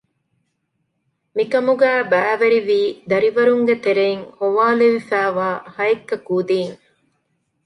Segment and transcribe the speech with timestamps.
[1.35, 6.75] މިކަމުގައި ބައިވެރިވީ ދަރިވަރުންގެ ތެރެއިން ހޮވާލެވިފައިވާ ހައެއްކަ ކުދީން